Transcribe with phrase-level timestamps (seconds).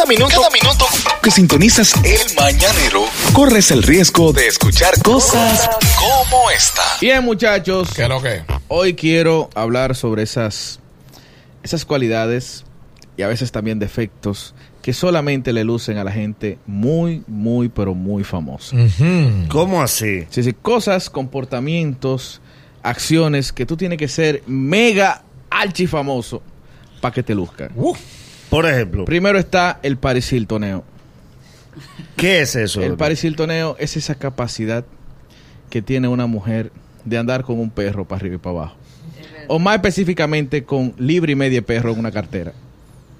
[0.00, 0.86] Cada minuto, cada minuto
[1.22, 3.04] que sintonizas el mañanero,
[3.34, 5.68] corres el riesgo de escuchar cosas
[5.98, 6.80] como esta.
[7.02, 7.90] Bien, muchachos.
[7.94, 8.42] ¿Qué es lo que?
[8.68, 10.80] Hoy quiero hablar sobre esas,
[11.62, 12.64] esas cualidades
[13.18, 17.94] y a veces también defectos que solamente le lucen a la gente muy, muy, pero
[17.94, 18.74] muy famosa.
[19.50, 20.24] ¿Cómo así?
[20.30, 22.40] Sí, sí, cosas, comportamientos,
[22.82, 26.40] acciones que tú tienes que ser mega archifamoso
[27.02, 27.70] para que te luzcan.
[28.50, 30.84] Por ejemplo, Primero está el Paris Hiltoneo.
[32.16, 32.82] ¿qué es eso?
[32.82, 34.84] El Paris Hiltoneo es esa capacidad
[35.70, 36.72] que tiene una mujer
[37.04, 38.76] de andar con un perro para arriba y para abajo.
[39.48, 42.52] O más específicamente con libre y medio perro en una cartera.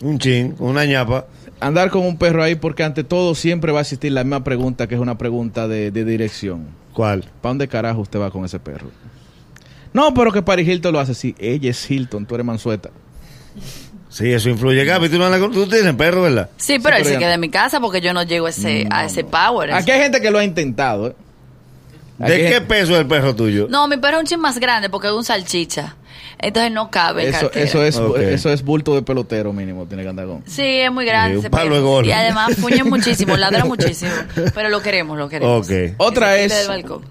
[0.03, 1.27] Un chin, una ñapa.
[1.61, 4.87] Andar con un perro ahí porque ante todo siempre va a existir la misma pregunta
[4.87, 6.67] que es una pregunta de, de dirección.
[6.93, 7.23] ¿Cuál?
[7.41, 8.91] ¿Para dónde carajo usted va con ese perro?
[9.93, 11.35] No, pero que Paris Hilton lo hace así.
[11.39, 12.91] Ella es Hilton, tú eres Mansueta.
[14.11, 14.85] Sí, eso influye.
[14.85, 16.51] Gaby, tú, no tú tienes perro, ¿verdad?
[16.57, 19.05] Sí, pero él se queda en mi casa porque yo no llego a ese, a
[19.07, 19.73] ese power.
[19.73, 21.09] Aquí hay gente que lo ha intentado.
[21.09, 21.15] ¿eh?
[22.19, 23.67] ¿De qué gente- peso es el perro tuyo?
[23.71, 25.97] No, mi perro es un chin más grande porque es un salchicha.
[26.43, 27.65] Entonces no cabe en Eso, cartera.
[27.65, 27.85] eso,
[28.17, 30.43] es, eso es bulto de pelotero mínimo, tiene que andar con.
[30.47, 31.41] Sí, es muy grande.
[31.41, 32.05] Sí, un.
[32.05, 34.11] Y además fuñe muchísimo, ladra muchísimo.
[34.55, 35.67] Pero lo queremos, lo queremos.
[35.67, 35.95] Ok.
[35.99, 36.69] Otra es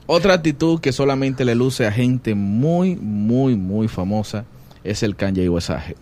[0.08, 4.45] otra actitud que solamente le luce a gente muy, muy, muy famosa
[4.84, 5.95] es el Kanye Wesaje.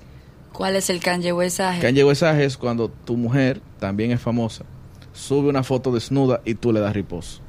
[0.58, 1.00] ¿Cuál es el?
[1.00, 4.66] Kanye Wesaje es cuando tu mujer también es famosa,
[5.14, 7.42] sube una foto desnuda y tú le das riposo.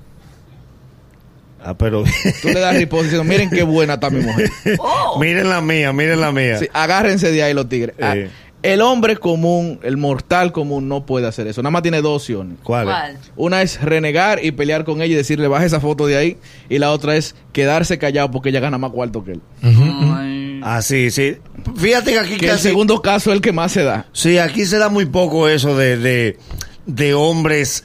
[1.65, 2.05] Ah, pero...
[2.43, 4.51] Tú le das riposo diciendo, miren qué buena está mi mujer.
[4.79, 6.59] Oh, miren la mía, miren la mía.
[6.59, 7.97] Sí, agárrense de ahí los tigres.
[8.01, 8.31] Ah, Eh.
[8.63, 11.63] el hombre común, el mortal común no puede hacer eso.
[11.63, 12.59] Nada más tiene dos opciones.
[12.63, 12.85] ¿Cuál?
[12.85, 13.19] ¿Cuál?
[13.37, 16.37] Una es renegar y pelear con ella y decirle baja esa foto de ahí.
[16.69, 19.41] Y la otra es quedarse callado porque ella gana más cuarto que él.
[19.63, 20.61] Ay.
[20.63, 21.39] Ah, sí, sí.
[21.79, 24.07] Fíjate que aquí Que el segundo caso es el que más se da.
[24.13, 26.39] Sí, aquí se da muy poco eso de, de,
[26.87, 27.85] de hombres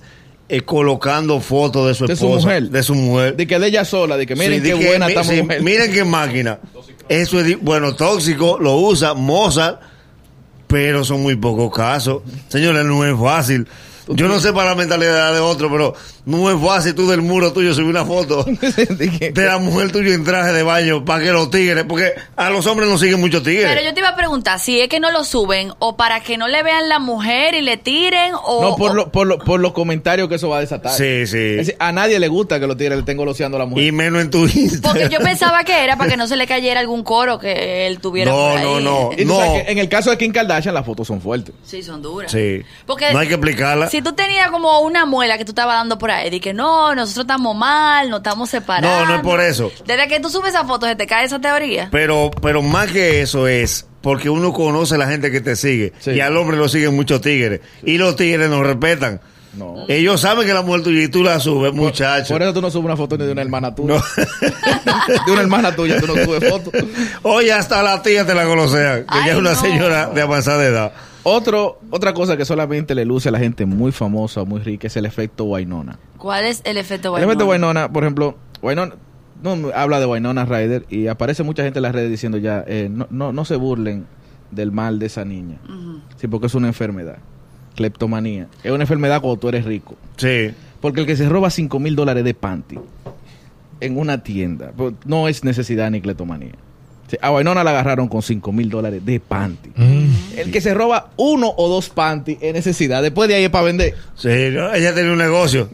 [0.49, 2.41] eh, colocando fotos de su De esposa.
[2.41, 2.63] su mujer.
[2.69, 3.35] De su mujer.
[3.35, 5.41] De que de ella sola, de que miren Sí, qué que buena mi- está sí,
[5.41, 5.61] mujer.
[5.61, 6.59] Miren qué máquina.
[7.09, 9.81] Eso es, bueno, tóxico, lo usa Mozart,
[10.67, 12.23] pero son muy pocos casos.
[12.49, 13.67] Señores, no es fácil.
[14.07, 15.93] Yo no sé para la mentalidad de otro, pero
[16.25, 18.43] no es fácil tú del muro tuyo subir una foto
[18.87, 22.65] De la mujer tuya en traje de baño para que los tigres, porque a los
[22.65, 23.67] hombres no siguen muchos tigres.
[23.69, 26.37] Pero yo te iba a preguntar si es que no lo suben o para que
[26.37, 28.61] no le vean la mujer y le tiren o...
[28.61, 30.93] no, por, o- lo, por, lo- por los comentarios que eso va a desatar.
[30.93, 31.37] Sí, sí.
[31.37, 33.83] Es decir, a nadie le gusta que los tigres le estén goloseando a la mujer.
[33.85, 34.81] Y menos en tu Instagram.
[34.81, 37.99] Porque yo pensaba que era para que no se le cayera algún coro que él
[37.99, 38.63] tuviera No, por ahí.
[38.63, 39.09] no, no.
[39.17, 39.37] Y no.
[39.37, 41.53] sabes que en el caso de Kim Kardashian, las fotos son fuertes.
[41.65, 42.31] Sí, son duras.
[42.31, 42.61] Sí.
[42.85, 43.89] Porque no hay que explicarla.
[43.89, 46.95] Si tú tenías como una muela que tú estabas dando por ahí, de que no,
[46.95, 48.89] nosotros estamos mal, nos estamos separando.
[48.89, 49.71] No, no es por eso.
[49.85, 51.89] Desde que tú subes esa foto, se te cae esa teoría.
[51.91, 55.93] Pero, pero más que eso es porque uno conoce a la gente que te sigue.
[55.99, 56.11] Sí.
[56.11, 57.61] Y al hombre lo siguen muchos tigres.
[57.83, 59.21] Y los tigres nos respetan.
[59.55, 59.85] No.
[59.87, 62.33] Ellos saben que la mujer tuya y tú la subes, muchacho.
[62.33, 63.95] Por eso tú no subes una foto ni de una hermana tuya.
[65.25, 66.73] de una hermana tuya, tú no subes fotos.
[67.21, 69.61] Oye, hasta la tía te la colosean, que Ay, ya es una no.
[69.61, 70.91] señora de avanzada edad.
[71.23, 74.87] Otro, otra cosa que solamente le luce a la gente muy famosa o muy rica
[74.87, 75.97] es el efecto Wainona.
[76.17, 77.31] ¿Cuál es el efecto El Wainona?
[77.31, 78.95] efecto Wainona, por ejemplo, Wainona,
[79.41, 82.89] no habla de Wainona Ryder y aparece mucha gente en las redes diciendo ya, eh,
[82.91, 84.05] no, no, no se burlen
[84.51, 85.59] del mal de esa niña.
[86.17, 87.17] Sí, porque es una enfermedad.
[87.75, 88.47] Cleptomanía.
[88.63, 89.95] Es una enfermedad cuando tú eres rico.
[90.17, 90.51] Sí.
[90.79, 92.77] Porque el que se roba 5 mil dólares de panty
[93.79, 96.53] en una tienda pues, no es necesidad ni cleptomanía.
[97.13, 99.69] Sí, A Wainona la agarraron con 5 mil dólares de panty.
[100.35, 103.01] El que se roba uno o dos panty es necesidad.
[103.03, 103.93] Después de ahí es para vender.
[104.15, 104.73] Sí, ¿no?
[104.73, 105.69] ella tenía un negocio.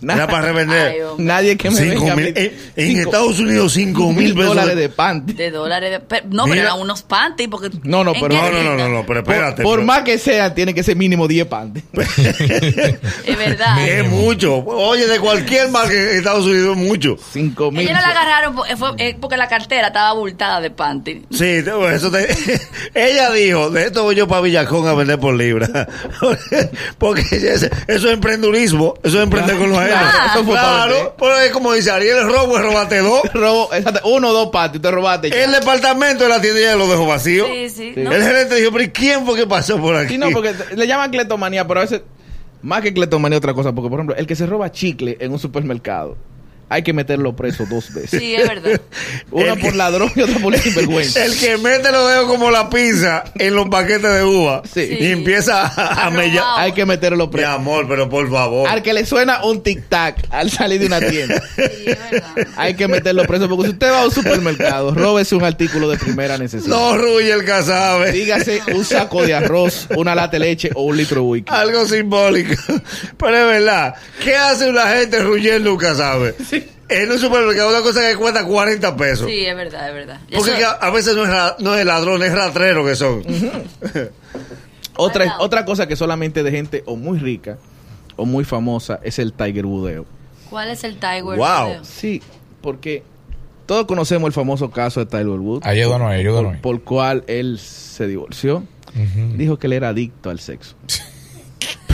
[0.00, 0.22] Nada.
[0.24, 0.88] Era para revender.
[0.92, 0.98] Ay.
[1.18, 4.32] Nadie que me Cinco venga a mil- mí- en, en cinco- Estados Unidos, cinco mil
[4.34, 4.48] pesos.
[4.48, 5.32] dólares de- panty.
[5.34, 5.90] De dólares.
[5.90, 7.48] de- pe- no, pero eran unos panties.
[7.50, 9.62] Porque, No, no, ¿en pero- No, no, no, no, no, pero Por, espérate.
[9.62, 11.82] por pero- más que sea, tiene que ser mínimo 10 panty.
[11.92, 13.86] Es verdad.
[13.88, 14.56] Es mucho.
[14.64, 17.16] Oye, de cualquier marca en Estados Unidos es mucho.
[17.32, 17.80] 5 mil.
[17.82, 21.22] Ellos no la agarraron porque, fue- eh, porque la cartera estaba abultada de panty.
[21.30, 21.44] Sí,
[21.92, 22.26] eso te-
[22.94, 25.68] ella dijo, de esto voy yo para Villacón a vender por libra.
[26.98, 30.46] Porque eso es emprendurismo, eso es emprender con los Claro, ajenos.
[30.48, 31.12] Claro, vender.
[31.18, 33.20] pero es como dice Ariel, el robo es robarte dos.
[33.34, 35.28] Robo, exacto, uno o dos panty, te robaste.
[35.28, 35.44] ya.
[35.44, 37.46] El departamento de la tienda ya lo dejó vacío.
[37.46, 37.92] Sí, sí.
[37.94, 38.00] Sí.
[38.00, 38.12] no.
[38.12, 40.14] El gerente dijo, pero ¿y quién fue que pasó por aquí?
[40.14, 42.00] Sí, no, porque le llaman cleptomanía, pero a veces,
[42.62, 43.74] más que cleptomanía, otra cosa.
[43.74, 46.16] Porque, por ejemplo, el que se roba chicle en un supermercado,
[46.70, 48.18] hay que meterlo preso dos veces.
[48.20, 48.80] Sí, es verdad.
[49.30, 51.24] Una por ladrón y otra por sinvergüenza.
[51.24, 54.88] El que mete los dedos como la pizza en los paquetes de uva Sí.
[55.00, 56.44] y empieza a, a mellar.
[56.56, 57.48] Hay que meterlo Mi preso.
[57.50, 58.68] amor, pero por favor.
[58.68, 61.42] Al que le suena un tic-tac al salir de una tienda.
[61.56, 62.46] Sí, es verdad.
[62.56, 65.98] Hay que meterlo preso porque si usted va a un supermercado, róbese un artículo de
[65.98, 66.68] primera necesidad.
[66.68, 68.12] No ruye el casabe.
[68.12, 71.52] Dígase un saco de arroz, una lata de leche o un litro de whisky.
[71.52, 72.54] Algo simbólico.
[73.18, 73.94] Pero es verdad.
[74.22, 76.34] ¿Qué hace una gente ruyendo un casabe?
[76.90, 79.26] En un supermercado, una cosa que cuesta 40 pesos.
[79.28, 80.20] Sí, es verdad, es verdad.
[80.34, 83.22] Porque a, a veces no es, ra- no es ladrón, es ratrero que son.
[84.96, 87.56] Otra, otra cosa que solamente de gente o muy rica
[88.16, 90.04] o muy famosa es el Tiger Budeo.
[90.50, 91.22] ¿Cuál es el Tiger?
[91.22, 91.36] Wow.
[91.38, 91.86] Woods?
[91.88, 92.20] Sí,
[92.60, 93.02] porque
[93.64, 95.64] todos conocemos el famoso caso de Tyler Woods.
[95.66, 96.56] Ayúdanos, ayúdanos.
[96.58, 98.64] por, por cual él se divorció.
[99.36, 100.74] Dijo que él era adicto al sexo.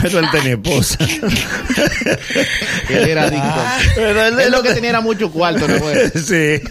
[0.07, 0.97] Pero él tenía esposa.
[2.89, 3.61] Él era adicto.
[3.95, 5.77] Pero él, Él lo que tenía era mucho cuarto, ¿no?
[5.79, 5.95] güey?
[6.15, 6.61] Sí.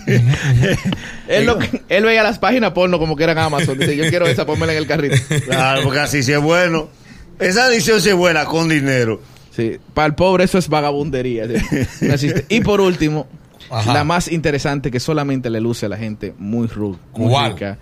[1.28, 3.78] Él, lo que- él veía las páginas porno como que eran Amazon.
[3.78, 5.16] Dice, yo quiero esa, pónmela en el carrito.
[5.46, 6.88] Claro, porque así sí es bueno.
[7.38, 9.20] Esa adicción sí es buena con dinero.
[9.54, 11.46] Sí, para el pobre eso es vagabundería.
[11.48, 12.06] sí.
[12.06, 12.44] No existe.
[12.48, 13.26] Y por último,
[13.70, 13.92] Ajá.
[13.94, 17.78] la más interesante que solamente le luce a la gente muy, ru- rica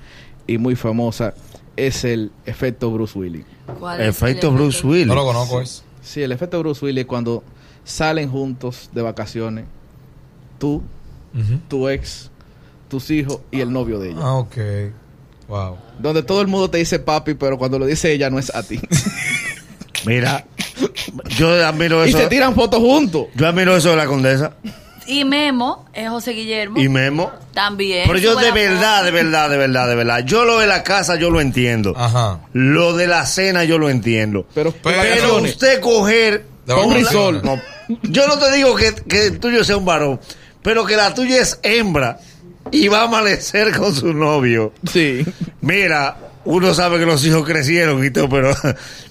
[0.46, 1.34] y muy famosa
[1.76, 3.44] es el efecto Bruce Willis.
[3.78, 5.06] ¿Cuál es Efecto el Bruce Willis.
[5.06, 5.82] No lo conozco, es.
[6.02, 7.42] Sí, el efecto Bruce Willis es cuando
[7.84, 9.64] salen juntos de vacaciones,
[10.58, 10.82] tú,
[11.68, 12.30] tu ex,
[12.88, 14.20] tus hijos y el novio de ella.
[14.22, 14.56] Ah, ok.
[15.48, 15.76] Wow.
[15.98, 18.62] Donde todo el mundo te dice papi, pero cuando lo dice ella no es a
[18.62, 18.80] ti.
[20.06, 20.46] Mira,
[21.36, 22.18] yo admiro y eso.
[22.18, 23.26] se tiran fotos juntos.
[23.34, 24.54] Yo admiro eso de la condesa.
[25.06, 26.78] Y Memo es José Guillermo.
[26.80, 27.30] Y Memo.
[27.52, 28.04] También.
[28.06, 30.18] Pero yo de la verdad, de verdad, de verdad, de verdad.
[30.24, 31.94] Yo lo de la casa yo lo entiendo.
[31.96, 32.40] Ajá.
[32.52, 34.46] Lo de la cena yo lo entiendo.
[34.54, 37.06] Pero, Pero- Pero usted coger De un vacaciones.
[37.08, 37.42] risol.
[37.44, 37.60] No,
[38.02, 40.20] yo no te digo que, que el tuyo sea un varón,
[40.62, 42.18] pero que la tuya es hembra
[42.70, 44.72] y va a amanecer con su novio.
[44.90, 45.24] Sí.
[45.60, 48.54] Mira, uno sabe que los hijos crecieron y todo, pero,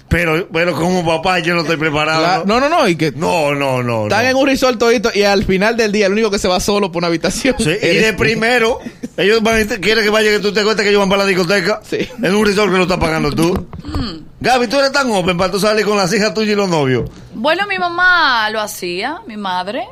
[0.08, 2.22] pero, pero como papá yo no estoy preparado.
[2.22, 2.60] La- ¿no?
[2.60, 2.88] no, no, no.
[2.88, 4.04] Y que No, no, no.
[4.04, 4.30] están no.
[4.30, 6.90] en un resort todito y al final del día el único que se va solo
[6.92, 7.54] por una habitación.
[7.58, 8.18] Sí, y de tú.
[8.18, 8.78] primero,
[9.16, 11.28] ellos van, a- quieren que vaya que tú te cuentes que ellos van para la
[11.28, 11.80] discoteca.
[11.88, 12.08] Sí.
[12.22, 13.66] En un resort que lo estás pagando tú.
[14.40, 17.08] Gaby, tú eres tan open para tú salir con las hijas tuyas y los novios.
[17.34, 19.84] Bueno, mi mamá lo hacía, mi madre.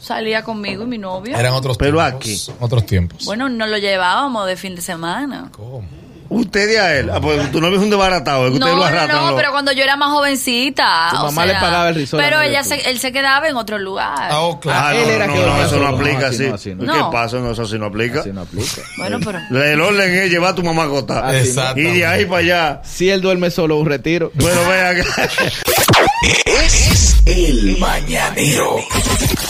[0.00, 1.36] Salía conmigo y mi novio.
[1.36, 2.48] Eran otros Pero tiempos.
[2.48, 2.56] aquí.
[2.60, 3.24] Otros tiempos.
[3.24, 5.48] Bueno, nos lo llevábamos de fin de semana.
[5.50, 5.84] ¿Cómo?
[6.28, 7.10] Usted y a él.
[7.10, 9.24] Ah, pues tu novio es un desbaratado, es que No, ustedes lo no, arrastran.
[9.24, 11.08] no, lo- pero cuando yo era más jovencita.
[11.10, 13.78] Tu o mamá le pagaba el risol Pero ella se, él se quedaba en otro
[13.78, 14.28] lugar.
[14.30, 14.86] Ah, oh, claro.
[14.88, 16.34] Ah, él no, era no, que no, eso no aplica No, así.
[16.36, 16.92] así no, así no.
[16.92, 17.10] ¿Qué No.
[17.10, 17.36] pasa?
[17.38, 18.20] No, eso sí no aplica.
[18.20, 18.82] Así no aplica.
[18.98, 19.38] Bueno, pero.
[19.64, 21.24] El orden es llevar a tu mamá a acostar.
[21.24, 21.44] Así no.
[21.44, 21.80] Exacto.
[21.80, 22.80] Y de ahí para allá.
[22.84, 24.30] Si él duerme solo, un retiro.
[24.34, 25.02] Bueno, vean.
[26.46, 28.76] Es el mañanero.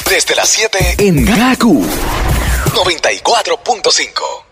[0.08, 1.84] Desde las 7 en Gaku
[2.75, 4.45] 94.5.